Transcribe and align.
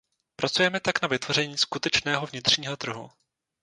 Pracujeme 0.35 0.79
tak 0.79 1.01
na 1.01 1.07
vytvoření 1.07 1.57
skutečného 1.57 2.25
vnitřního 2.27 2.77
trhu. 2.77 3.11